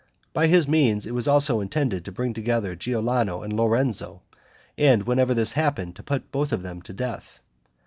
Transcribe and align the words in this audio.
By 0.33 0.47
his 0.47 0.67
means 0.67 1.05
it 1.05 1.13
was 1.13 1.27
also 1.27 1.59
intended 1.59 2.03
to 2.05 2.11
bring 2.11 2.33
together 2.33 2.75
Giuliano 2.75 3.43
and 3.43 3.53
Lorenzo, 3.55 4.23
and 4.75 5.03
whenever 5.03 5.35
this 5.35 5.51
happened, 5.51 5.95
to 5.95 6.01
put 6.01 6.23
them 6.31 6.61
both 6.63 6.83
to 6.85 6.93
death. 6.93 7.39